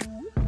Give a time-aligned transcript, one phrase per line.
[0.00, 0.41] Ooh.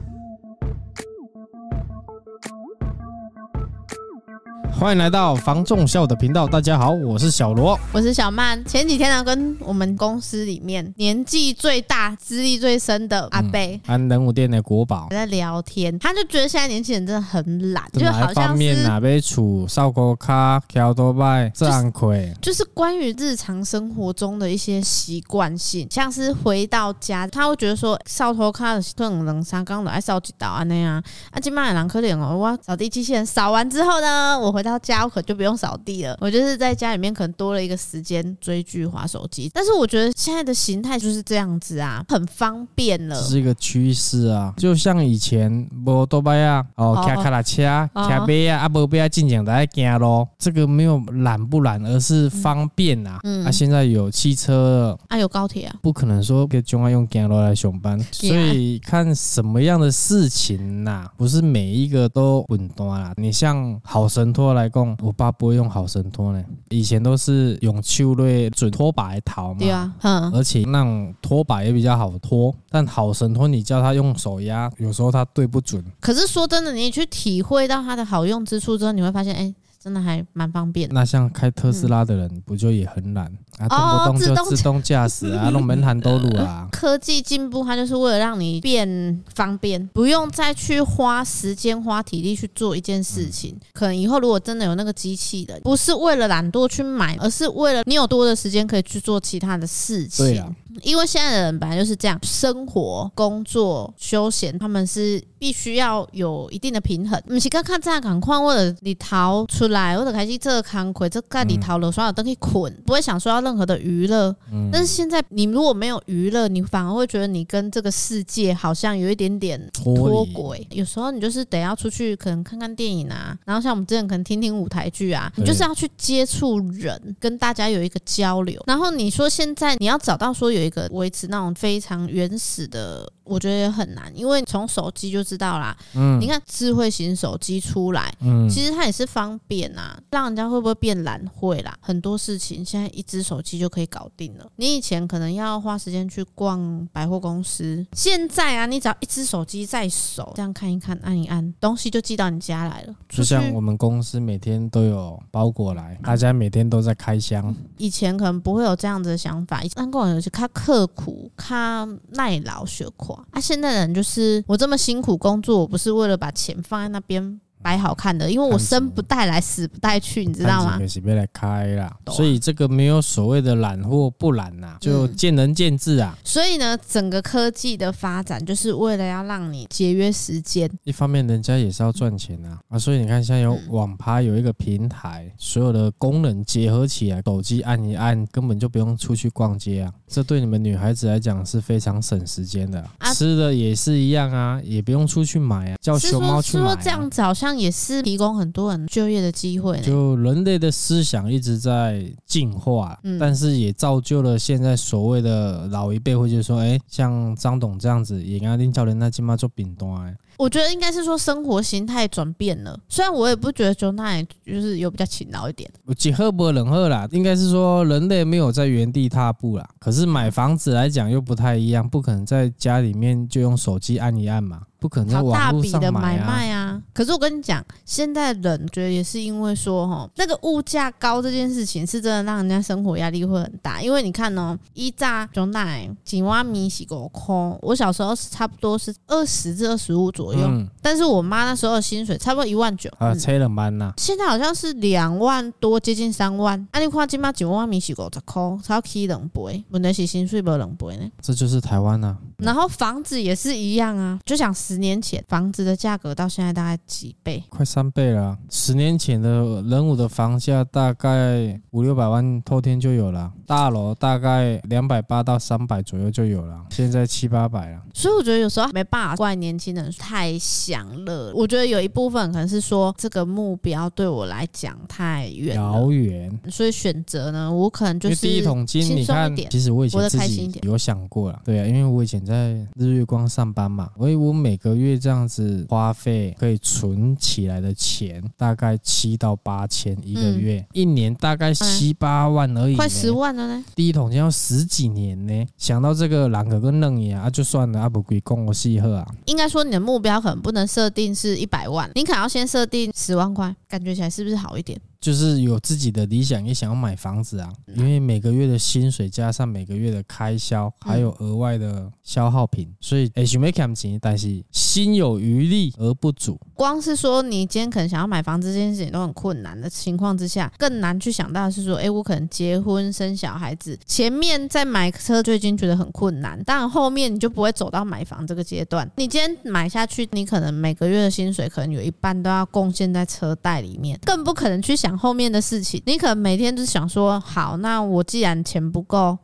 [4.79, 8.63] 欢迎来到防仲笑的频道，大家好，我是小罗，我是小曼。
[8.67, 34.74] 前几天呢，跟我们公司里面年纪最大、资历最深的阿伯，安仁武店的国宝在聊天，他就觉得现在年轻人真的很懒，就好像是哪杯处烧锅卡、跳多拜、自然亏，就是关于日常生活中的一些习惯性，像是回到家，他会觉得说扫拖卡的可能三缸的爱扫几道安那样啊，啊，今麦人可怜哦，我扫地机器人扫完之后呢，我回到。
[34.79, 39.51] 家我可就不用扫地了，我就是在家里面可能多了一个时间追剧、划手机。
[39.53, 44.53] 但是我觉得现在的形态就是这样子啊，很方便了，是一个趋势啊。
[44.57, 47.63] 就像以前摩多巴呀，哦，开卡拉车、
[47.95, 50.29] 开杯啊，啊，不不要进讲的行咯。
[50.39, 53.19] 这个没有懒不懒，而是方便啊。
[53.25, 57.99] 嗯，啊，现在有汽车，啊，有高铁啊，不可能说给中央用行路来上班。
[58.13, 63.13] 所以看什么样的事情呐、啊，不是每一个都稳当啊。
[63.17, 64.65] 你像好神拖来。
[64.65, 69.59] 来讲，我爸不会用好神拖呢，以前都是用秋瑞准拖把来淘嘛。
[69.59, 75.85] 对啊，嗯，而且那种拖把也比较好拖，但好神拖你叫他用手压，有时候他对不准。
[76.01, 79.55] 可是说真的，你去体会到它的好用之处之后，你会发现，哎。
[79.85, 80.95] 真的还蛮方便的。
[80.95, 84.07] 那像开特斯拉的人，不就也很懒、嗯、啊？
[84.07, 86.67] 动不动就自动驾驶啊，弄门 槛都路啊。
[86.73, 93.51] 科技进步，它就是为了让你变方便，不用再去花时间、花体力去做一件事情。
[93.53, 100.25] 嗯、可能以后如果真的有那个机器的，不是为了懒惰去买，而是为了你有多的时间可以去做其他的事情。
[100.25, 100.51] 对啊。
[100.83, 107.21] 因为现在的人本来就是这样，生活、工作、休闲，他们是必须要有一定的平衡。
[107.27, 114.35] 不是刚看这样赶快，或者你逃出来，或者开始这个康亏，这盖你逃了，所有都可以捆，不会想说要任何的娱乐。
[114.73, 120.67] 但是现在你如果没有娱乐，你反而会觉得你跟这个世界好像有一点点脱轨。
[120.71, 128.61] 有时候你就是得要出去，可能看看电影啊，然后像我们之前可能听听舞台剧啊，你就是要去接触人，跟大家有一个交流。
[128.67, 130.64] 然后你说现在你要找到说有。
[130.65, 133.13] 一个维持那种非常原始的。
[133.25, 135.77] 我觉得也很难，因为从手机就知道啦。
[135.95, 141.25] 嗯，你看智慧型手机出来，嗯，其实它也是方便啊，让人家会不会变懒？
[141.35, 144.47] 会啦，很多事情现在一只手机就可以搞定了。
[144.57, 152.95] 你以前可能要花时间去逛百货公司，现在啊，你只要一只手机在手，这样看一看，按一按，东西就寄到你家来了。
[153.09, 157.55] 就像我们公司每天都有包裹来，大家每天都在开箱。
[157.79, 163.14] 以前可能不会有这样子的想法，以前工人有些他刻苦，他耐劳学苦。
[163.31, 167.41] 啊，现在人就是我这么辛苦工作，我不是为了把钱放在那边。
[167.65, 170.79] 摆好看的，因为我生不带来，死不带去，你知道吗？
[170.87, 176.15] 是被来开啦，所以这个没有所谓的懒或不懒呐，就见仁见智啊。
[176.23, 180.71] 所以呢，整个科技的发展就是为了要让你节约时间。
[180.85, 182.79] 一方面，人家也是要赚钱啊啊！
[182.79, 189.91] 所以你看，现在有网拍有一个平台，所有的功能结合起来，手机按一按，根本就不用出去逛街啊。
[190.07, 192.85] 这对你们女孩子来讲是非常省时间的。
[193.15, 196.65] 吃的也是一样啊，也不用出去买啊，叫熊猫去买。
[196.65, 197.54] 说这样子好像。
[197.59, 199.81] 也是提供很多人就业的机会。
[199.81, 210.17] 就人类的思想一直在进化，嗯，但是也造就了现在所谓的老一辈会就是说，哎，像张董这样子，也跟林教练那起码做饼端。
[210.37, 215.71] 我觉得应该是说生活形态转变了，虽然我也不觉得 John 就是有比较勤劳一点。
[215.85, 219.65] 我几喝不冷喝啦，应该是说人类没有在原地踏步啦。
[219.79, 224.63] 可是买房子来讲又不太一样，不可能在家里面就用手机按一按嘛。
[224.85, 226.79] 不可能在网络上买卖啊！
[226.93, 233.81] 可是我跟你讲，现在人觉得也是因为说哈，那个物价高这件事情是真的让人家生活压力会很大。
[233.81, 243.95] 因为你看哦，一炸牛奶几万米洗个空，我小时候是差不多是二十至二十五左右，嗯、但是我妈那时候的薪水差不多一万九啊，车了蛮呐。
[243.97, 246.61] 现在好像是两万多，接近三万。
[246.73, 251.11] 啊，你看今嘛几万米洗个十块，才起两倍，问题是薪水没两倍呢。
[251.23, 252.19] 这就是台湾呐、啊。
[252.39, 257.43] 然后房子也是一样啊，就想十年前房子的价格到现在大概几倍？
[257.49, 258.37] 快三倍了。
[258.51, 267.81] 十年前的人武的房价大概五六百万，透天就有了，大楼大概两百八到三百左右就有了，现在七八百了。
[267.93, 271.33] 所以我觉得有时候没办法怪年轻人太享乐。
[271.35, 278.97] 我觉得有一部分可能是说这个目标对我来讲太远遥远，所以选择呢，我可能就是第一桶金。
[278.97, 282.24] 你看，其实我以前自己有想过了，对啊，因为我以前。
[282.25, 293.65] 在日月光上班嘛，所以我每个月这样子花费可以存起来的钱大概七到八千一个月，嗯、一年大概七八万而已，快十万万了呢？
[293.75, 295.47] 第一桶金要十几年呢。
[295.57, 299.15] 想到这个，两个跟嫩一啊，就算了，啊不归供我细喝啊。
[299.25, 304.79] 应该说你的目标可能不能设定是一百万，你可能要先设定十万块，感觉起来是不是好一点？
[305.05, 316.41] 就是有自己的理想，也想要买房子啊，因为每个月的薪水加上每个月的开销，还有额外的消耗品，所以诶，想要捡钱，但是心有余力而不足。
[316.55, 328.91] 光是说你今天可能想要买房子这件事情都很困难的情况之下，更难去想到的是说，哎，我可能结婚生小孩子，前面在买车就已经觉得很困难，但后面你就不会走到买房这个阶段。
[328.97, 334.94] 你今天买下去，你可能每个月的薪水可能有一半都要贡献在车贷里面，更不可能去想。
[334.97, 339.19] 后面的事情，你可能每天就想说，好，那我既然钱不够，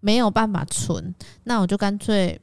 [0.00, 1.14] 没有办法存，
[1.44, 2.38] 那我就干脆，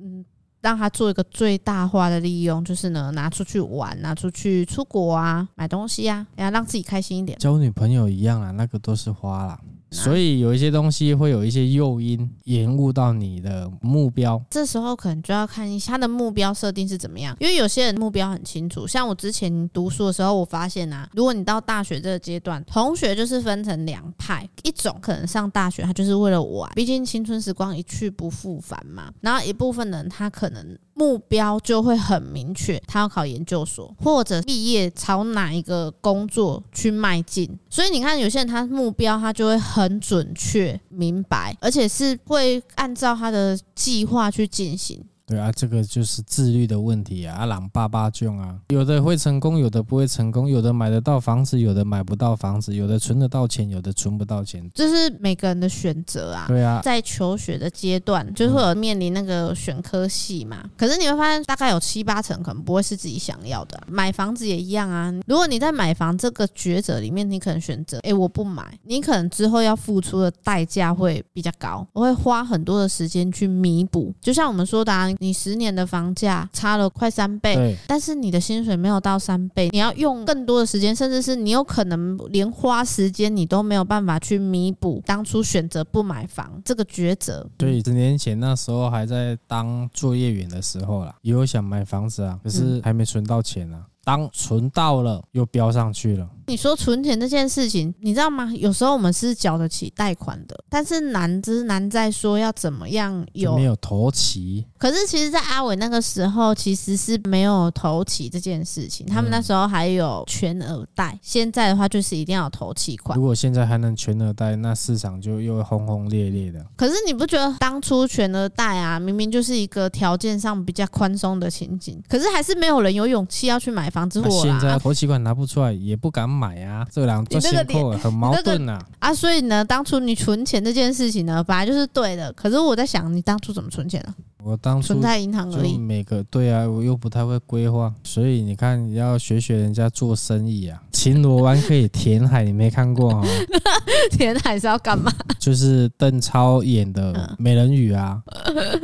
[0.00, 0.24] 嗯，
[0.60, 7.38] 让他做一个最大化的利用，就是呢，拿出去玩，拿出去出国啊，买东西啊，然后让自己开心一点。
[7.38, 9.58] 交女朋友一样啊，那个都是花了。
[9.90, 17.36] 所以有一些东西会有一些诱因延误到你的目标，这时候可能就要看一下他的目标设定是怎么样。
[17.40, 29.12] 因为有些人目标很清楚，像我之前读书的时候，我发现啊，如果你到大学这个阶段，同学就是分成两派，一种可能上大学他就是为了玩，毕竟青春时光一去不复返嘛。
[29.20, 37.56] 然后一部分人他可能目标就会很明确，他要考研究所或者毕业朝哪一个工作去迈进。
[37.70, 39.98] 所以你看，有些人他目标他就会很。
[40.08, 45.04] 准确、明白，而且是会按照他的计划去进行。
[45.28, 47.36] 对啊，这个就是自律的问题啊！
[47.40, 56.46] 阿朗爸爸囧啊，有的会成功，有的不会成功，有的买得到房子，有的买不到房子，有的存得到钱，有的存不到钱，这是每个人的选择啊。
[56.48, 60.64] 对啊，在求学的阶段，就是会有面临那个选科系嘛。
[60.78, 63.84] 可是你会发现，大概有七八成可能不会是自己想要的啊。
[63.86, 65.12] 买房子也一样啊。
[65.26, 74.10] 如果你在买房这个抉择里面，你可能选择，哎，我不买，你可能之后要付出的代价会比较高，我会花很多的时间去弥补。
[74.22, 75.06] 就像我们说的啊。
[75.18, 87.46] 你十年的房价差了快三倍，但是你的薪水没有到三倍，你要用更多的时间，甚至是你有可能连花时间你都没有办法去弥补当初选择不买房这个抉择。
[87.56, 93.84] 对，十年前那时候还在当作业员的时候啦，也有想买房子啊，可是还没存到钱啊。
[94.08, 96.26] 当存到了，又飙上去了。
[96.46, 98.50] 你说存钱这件事情，你知道吗？
[98.56, 104.64] 有时候我们是缴得起贷款的，但是难之难在说要怎么样有没有投期。
[104.78, 109.06] 可是其实，在阿伟那个时候，其实是没有投期这件事情。
[109.06, 113.14] 他们那时候还有全额贷，现在的话就是一定要有头期款。
[113.14, 116.64] 如果现在还能全额贷，那市场就又轰轰烈烈的。
[116.78, 123.97] 可是你不觉得当初全额贷啊，明明就是一个条件上比较宽松的情景，可是还是没有人有勇气要去买房。
[123.98, 128.78] 房子货，现在头期款拿不出来，也不敢买啊，这两做先扣很矛盾啊。
[129.00, 132.32] 啊，所以呢，当初你存钱这件事情呢，本来就是对的。
[132.34, 134.14] 可是我在想，你当初怎么存钱呢？
[134.44, 135.76] 我当初存在银行而已。
[135.76, 140.80] 每个对啊，我又不太会规划，所以你看，你要学学人家做生意啊。
[140.92, 143.22] 秦罗湾可以填海，你没看过啊？
[144.10, 145.12] 填海是要干嘛？
[145.38, 148.20] 就是邓超演的《美人鱼》啊，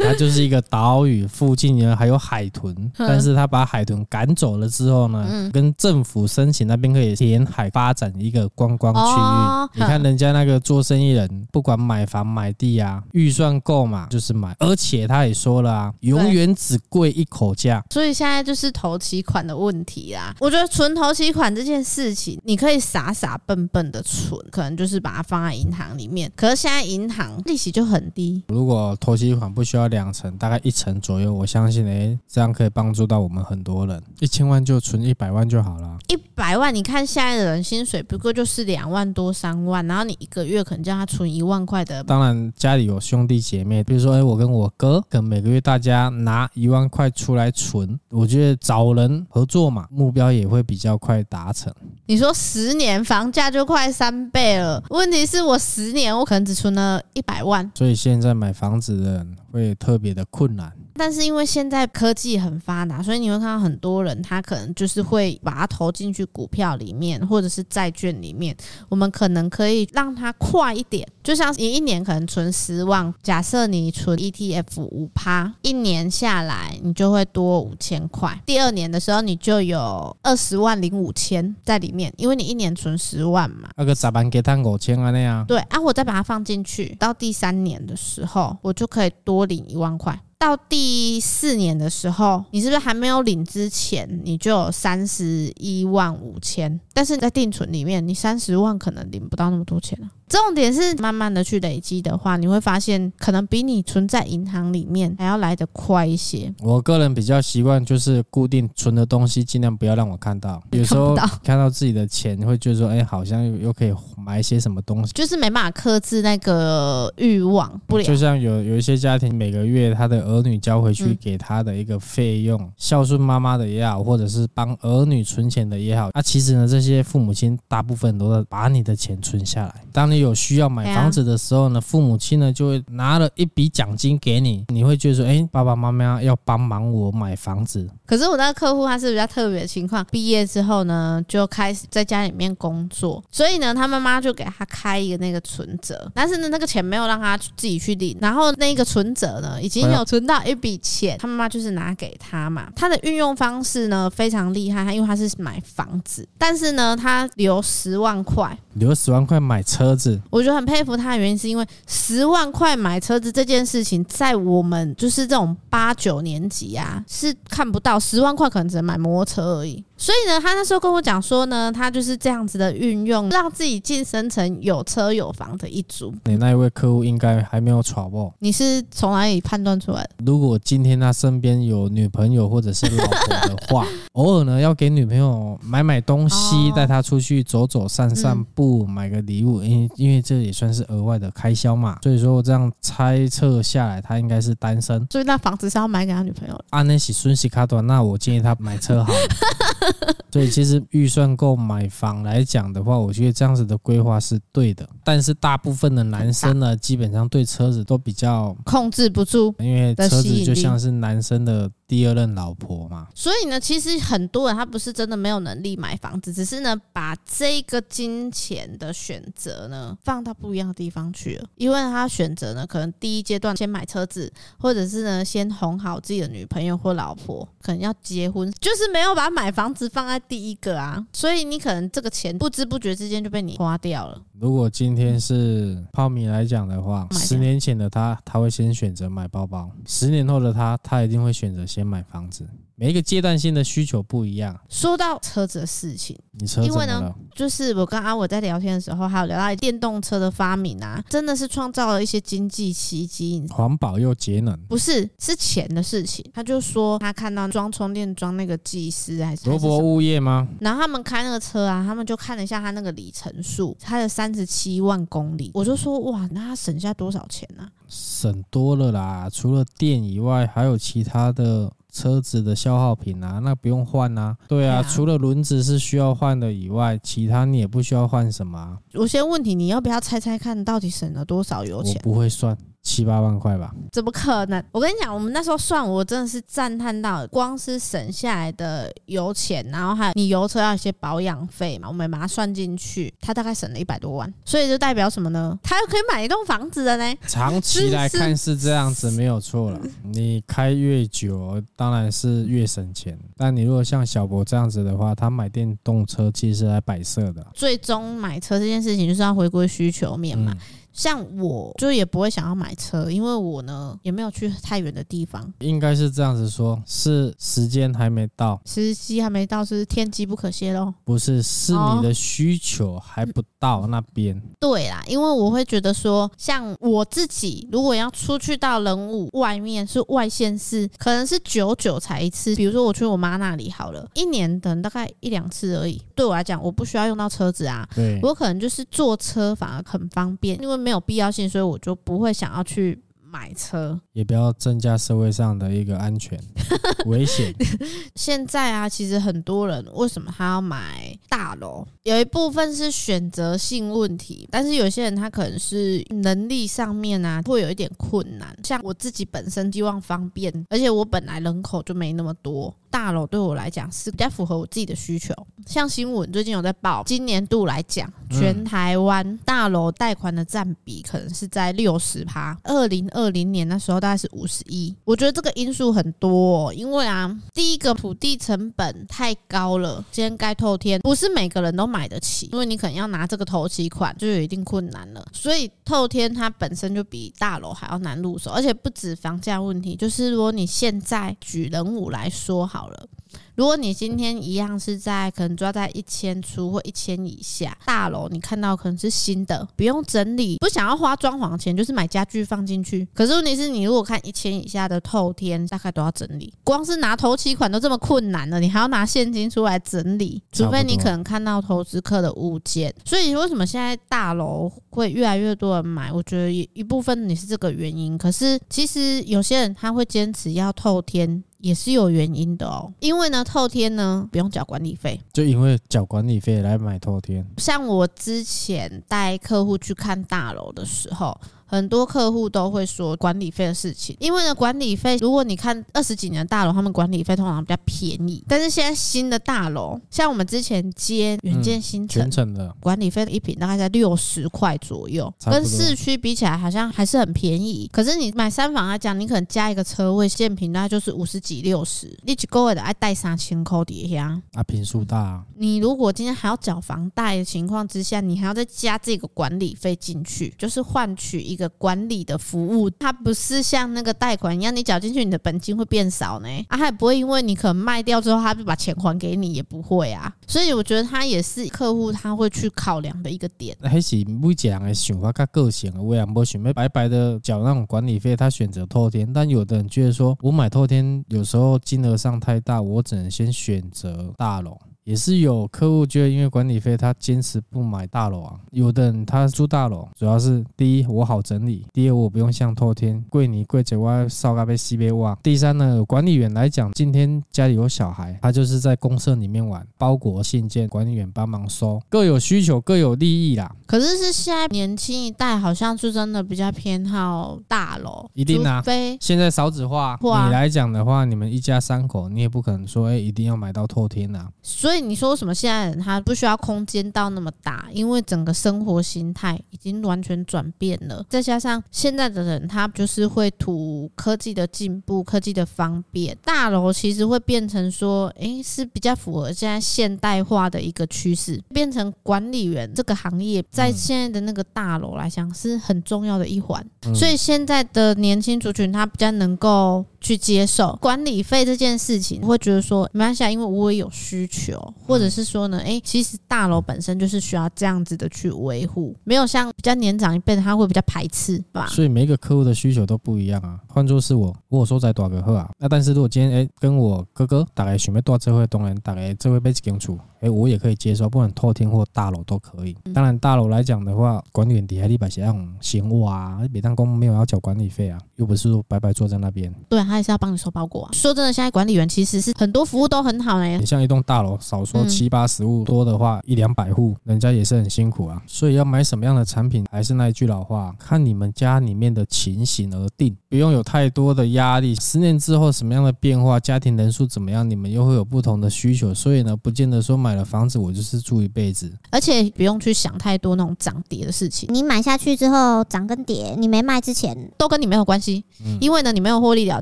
[0.00, 9.80] 它就是一个岛屿，附近呢还有海豚，但是他把海豚赶走了之后呢，跟政府申请那边可以填海发展一个观光区域。
[9.80, 15.54] 你看人家那个做生意人，不管买房买地啊，预算够嘛，就是买，而且他也说。
[15.64, 20.34] 了啊，永远只贵一口价，所以现在就是头期款的问题啦。
[20.38, 26.30] 我觉得存头期款这件事情，你可以傻傻笨笨的存，可能就是把它放在银行里面。
[26.36, 34.02] 可是现在银行利息就很低，如果头期款不需要两成，大概一成左右，我相信哎，这样可以帮助到我们很多人。
[34.20, 35.96] 一千万就存一百万就好了。
[36.08, 42.02] 一百万，你看现在的人薪水不过就是两万多三万，然后你一个月可能叫他存一万块的。
[42.04, 51.74] 当然家里有兄弟姐妹，比如说哎，我跟我哥跟每个月大家拿一万块出来存，我觉得找人合作嘛，目标也会比较快达成。
[52.06, 60.72] 你说十年房价就快三倍了，问题是我十年我可能只存了一百万，所以现在买房子的人会特别的困难。
[60.96, 68.56] 但是因为现在科技很发达，所以你会看到很多人，他可能就是会把它投进去股票里面，或者是债券里面。
[68.88, 78.40] 我们可能可以让它快一点，就像你一年可能存十万，假设你存 ETF 五趴，一年下来你就会多五千块。
[78.46, 83.68] 第二年的时候，你就有二十万零五千在里面，因为你一年存十万嘛。
[83.76, 85.44] 那个咋办给他五千啊那样。
[85.46, 90.18] 对啊，我再把它放进去，到第三年的时候，我就可以多领一万块。
[90.44, 96.78] 到第四年的时候，你是不是还没有领之前，你就有三十一万五千？
[96.92, 100.10] 但是在定存里面，你三十万可能领不到那么多钱了。
[100.34, 106.52] 重点是慢慢的去累积的话，你会发现可能比你存在银行里面还要来得快一些。
[106.60, 110.60] 我个人比较习惯就是固定存的东西，尽量不要让我看到。
[110.72, 111.14] 有时候
[111.44, 118.02] 看到自己的钱，会觉得说，哎，好像又又可以买一些什么东西，就是没办法克制那个欲望不了。
[118.02, 129.74] 就像有有一些家庭，每个月他的儿女交回去给他的一个费用，嗯、孝顺妈妈的也好，或者是帮儿女存钱的也好，那、啊、其实呢，这些父母亲大部分都在把你的钱存下来。
[129.92, 137.88] 当你有需要买房子的时候呢，父母亲呢就会拿了一笔奖金给你，你会觉得说，哎，爸爸妈妈要帮忙我买房子。
[138.06, 152.68] 可是我那个客户他是比较特别的情况，毕业之后呢，就开始在家里面工作，所以呢，他妈妈就给他开一个那个存折，但是呢，那个钱没有让他自己去领，然后那个存折呢，已经有存到一笔钱，他妈妈就是拿给他嘛。
[152.76, 169.84] 他的运用方式呢非常厉害，他因为他是买房子，但是呢，他留十万块，留十万块买车子，我觉得很佩服他的原因是因为十万块买车子这件事情，在我们就是这种八九年级啊，是看不到十万块可能只能买摩托车而已。
[170.04, 176.14] 所以呢，他那时候跟我讲说呢，他就是这样子的运用，让自己晋升成有车有房的一族。
[176.24, 178.30] 你那一位客户应该还没有闯过。
[178.40, 180.10] 你是从哪里判断出来的？
[180.26, 191.98] 如果今天他身边有女朋友或者是老婆的话， 偶尔呢要给女朋友买买东西，带她出去走走散散步，买个礼物，因为因为这也算是额外的开销嘛。
[192.02, 195.06] 所以说我这样猜测下来，他应该是单身。
[195.10, 196.64] 所以那房子是要买给他女朋友的。
[196.70, 199.18] 按那是孙西卡多，那我建议他买车好了。
[200.32, 204.88] 所以其实预算购买房来讲的话，我觉得这样子的规划是对的。
[205.04, 211.70] 但是大部分的男生呢，基本上对车子都比较控制不住，因为车子就像是男生的。
[211.86, 221.46] 第二任老婆嘛，所以呢，其实很多人他不是真的没有能力买房子，只是呢把这个金钱的选择呢放到不一样的地方去了。
[221.56, 231.06] 因为他选择呢，可能第一阶段先买车子，或者是呢先哄好自己的女朋友或老婆，可能要结婚，就是没有把买房子放在第一个啊。
[231.12, 234.20] 所以你可能这个钱不知不觉之间就被你花掉了。
[234.40, 242.48] 如果今天是泡米来讲的话，十年前的他他会先选择买包包，十年后的他他一定会选择先买房子。
[242.76, 244.58] 每一个阶段性的需求不一样。
[244.68, 246.18] 说到车子的事情？
[246.62, 253.46] 因为呢，就是我跟阿伟在聊天的时候，还有聊到电动车的发明啊，真的是创造了一些经济奇迹。
[253.50, 256.24] 环保又节能，不是是钱的事情。
[256.34, 260.48] 他就说他看到装充电桩那个技师还是罗伯物业吗？
[260.60, 265.52] 然后他们开那个车啊，他们就看了一下他那个里程数，他的三十七万公里。
[265.54, 267.68] 我就说哇，那他省下多少钱呢？
[267.86, 271.70] 省多了啦，除了电以外，还有其他的。
[271.94, 274.36] 车子的消耗品啊，那不用换啊。
[274.48, 278.76] 对啊，除了轮子是需要换的以外，其他你也不需要换什么啊。
[278.90, 281.94] 有些问你你要不要猜猜看，到底省了多少油钱？
[282.04, 282.58] 我不会算。
[282.84, 283.74] 七八万块吧？
[283.90, 284.62] 怎么可能？
[284.70, 294.32] 我跟你讲，我们那时候算，我真的是赞叹到，光是省下来的油钱，然后还有你油车要一些保养费嘛，我们把它算进去，它大概省了一百多万。
[294.44, 295.58] 所以就代表什么呢？
[295.62, 297.14] 他又可以买一栋房子了呢。
[297.26, 299.80] 长期来看是这样子，没有错了。
[300.02, 303.18] 你开越久，当然是越省钱。
[303.34, 307.44] 但你如果像小博这样子的话，他买电动车其实是来摆设的。
[307.54, 310.52] 最终买车这件事情就是要回归需求面嘛。
[310.54, 310.60] 嗯
[310.94, 315.52] 像我就也不会想要买车，因为我呢也没有去太远的地方。
[315.58, 320.94] 应该是这样子说，是时间还没到，时机还没到，是天机不可泄露。
[321.04, 324.40] 不是，是你的需求还不到那边。
[324.60, 332.54] 对啦，因为我会觉得说，像我自己如果要出去到人物外面是外县市，可能是久久才一次。
[332.54, 336.00] 比如说我去我妈那里好了，一年等大概一两次而已。
[336.14, 340.83] 对我来讲，我不需要用到车子啊，对我可能就是坐车反而很方便，因为。
[340.84, 346.38] 没有必要性，所以我就不会想要去买车，也不要增加社会上的一个安全
[347.06, 347.52] 危险。
[348.14, 351.84] 现在啊，其实很多人为什么他要买大楼？
[352.04, 358.56] 有一部分是选择性问题，但是有些人他可能是能力上面啊会有一点困难。
[358.62, 362.72] 像我自己本身希望方便，而且我本来人口就没那么多。
[362.94, 365.34] 大楼对我来讲是比较符合我自己的需求。
[365.66, 372.56] 像新闻最近有在报，今年度来讲，全台湾大楼贷款的占比可能是在六十趴。
[372.62, 374.94] 二零二零年那时候大概是五十一。
[375.04, 385.26] 我觉得这个因素很多，哦因为啊，第一个土地成本太高了，今天盖透天不是每个人都买得起，因为你可能要拿这个头期款就有一定困难了。
[385.32, 392.83] 所以透天它本身就比大楼还要难入手，而且不止房价问题，就是如果你现在举人五来说好。
[392.84, 393.08] 好了，
[393.54, 403.08] 如果你今天一样是在可能抓在一千出或一千以下大楼，你看到可能是新的，不用整理，不想要花装潢钱，就是买家具放进去。
[403.14, 412.94] 可是问题是你如果看一千以下的透天，大概都要整理，光是拿头期款都这么困难了，你还要拿现金出来整理，除非你可能看到投资客的物件。
[413.06, 416.12] 所以为什么现在大楼会越来越多人买？
[416.12, 421.42] 我觉得一一部分你是这个原因，可是其实有些人他会坚持要透天。
[421.64, 427.42] 也是有原因的哦，因为呢，透天呢不用缴管理费，就因为缴管理费来买透天。
[427.56, 431.34] 像我之前带客户去看大楼的时候。
[431.66, 438.44] 很多客户都会说管理费的事情，因为呢，管理费如果你看二十几年的大楼，他们管理费通常比较便宜。
[438.48, 447.88] 但是现在新的大楼，像我们之前接远见新城，全程的管理费一平大概在六十块左右，跟市区比起来好像还是很便宜。
[447.92, 455.44] 可是你买三房来讲，你可能加一个车位，建平大概就是五十几六十，你一个月的爱带三千块底下啊，平数大啊。
[455.56, 461.64] 你如果今天还要缴房贷的情况之下，你还要再加这个管理费进去，就是换取一一个。
[461.84, 466.48] 管理的服务，它不是像那个贷款一样，你缴进去，你的本金会变少呢？
[466.68, 470.32] 啊，他也不会因为你可能卖掉之后，他就把钱还给你，也不会啊。
[470.46, 473.76] 所以我觉得他也是客户他会去考量的一个点。
[473.82, 479.30] 还是每一个人的想法跟个性，我也不选白白的缴那种管理费，他选择透天。
[479.32, 484.78] 但有的人觉得说，我买透天有时候金额上太大，我只能先选择大楼。
[485.04, 488.56] 也是有客户觉得，因为管理费，他坚持不买大楼啊。
[488.70, 495.38] 有的人他住大楼，主要是第一我好整理，第二我不用像透天贵你贵在我烧咖啡西北哇。
[495.42, 503.70] 第三呢，管理员来讲，今天家里有小孩，他就是在公社里面玩，包裹信件，管理员帮忙收，各有需求，各有利益啦。
[503.84, 508.80] 可是是现在年轻一代好像是真的比较偏好大楼，一定啊。
[508.80, 514.48] 非现在少子化，你来讲的话，你们一家三口，你也不可能说哎、欸、一定要买到透天呐。
[514.62, 514.93] 所以。
[514.94, 517.88] 所以你说什么现在人他不需要空间到那么大？
[517.92, 536.86] 因为整个生活形态已经完全转变了，再加上现在的人他就是会图科技的进步、科技的方便，大楼其实会变成说，诶，是比较符合现在现代化的一个趋势，变成管理员这个行业在现在的那个大楼来讲是很重要的一环。
[537.12, 544.82] 所以现在的年轻族群他比较能够去接受管理费这件事情，会觉得说没关系，因为我也有需求。
[545.06, 551.86] 或者是说呢，诶，其实大楼本身就是需要这样子的去维护，没有像比较年长一辈的他会比较排斥吧。
[551.88, 553.78] 所以每一个客户的需求都不一样啊。
[553.86, 560.18] 换作是我，我说在大个好啊，那但是如果今天诶跟我哥哥大概准备多这会东人大概这会被清楚。
[560.40, 562.94] 哎，我也可以接受，不管透天或大楼都可以。
[563.14, 569.74] 当然，大楼来讲的话，管理员底下你把些那种闲物啊，每当工没有要缴管理费啊，又不是说白白坐在那边。
[569.88, 571.10] 对，他还是要帮你收包裹啊。
[571.12, 573.76] 说真的，现在管理员其实是很多服务都很好哎。
[573.78, 578.40] 你像一栋大楼，少说七八十户，多的话一两百户，人家也是很辛苦啊。
[578.46, 584.94] 所以要买什么样的产品，还是那一句老话，看你们家里面的情形而定，不用有太多的压力。
[584.96, 589.14] 十年之后什么样的变化，家庭人数怎么样，你们又会有不同的需求。
[589.14, 590.34] 所以呢，不见得说买。
[590.34, 594.68] 了房子，我就是住一辈子，而且不用去想太多那种涨跌的事情。
[594.72, 599.80] 你买下去之后涨跟跌，你没卖之前都跟你没有关系，嗯，因为呢你没有获利了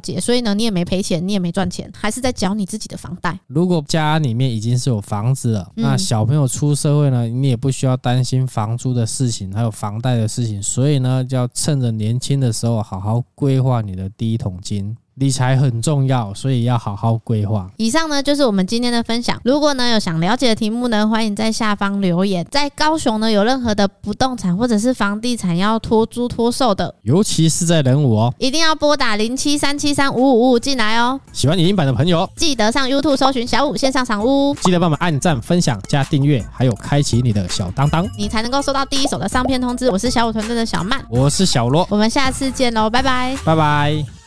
[0.00, 3.36] 结，所以呢你也没赔钱，你也没赚钱，还是在缴你自己的房贷。
[3.48, 14.96] 如果家里面已经是有房子了，那小朋友出社会呢，你也不需要担心房租的事情，还有房贷的事情，所以呢就要趁着年轻的时候好好规划你的第一桶金。
[15.16, 17.70] 理财很重要，所以要好好规划。
[17.76, 19.38] 以上呢就是我们今天的分享。
[19.44, 22.46] 如果呢有想了解的题目呢，欢迎在下方留言。
[22.50, 31.20] 在高雄呢有任何的不动产或者是房地产要托租托售的，尤其是在人武哦，一定要拨打零七三七三五五五五进来哦。
[31.32, 39.90] 喜欢影音版的朋友，记得上 YouTube 搜寻小五线上赏屋，记得帮我们按赞、分享、加订阅，还有开启你的小当当，你才能够收到第一手的上片通知。
[39.90, 44.21] 我是小五团队的小曼，我是小罗，我们下次见喽，拜拜，拜拜。